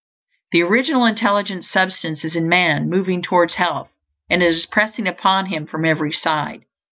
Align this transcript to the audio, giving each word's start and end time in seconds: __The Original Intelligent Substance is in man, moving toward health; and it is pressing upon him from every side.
__The 0.59 0.67
Original 0.67 1.05
Intelligent 1.05 1.63
Substance 1.63 2.25
is 2.25 2.35
in 2.35 2.49
man, 2.49 2.89
moving 2.89 3.21
toward 3.21 3.51
health; 3.53 3.91
and 4.31 4.41
it 4.41 4.47
is 4.47 4.65
pressing 4.65 5.05
upon 5.05 5.45
him 5.45 5.67
from 5.67 5.85
every 5.85 6.11
side. 6.11 6.65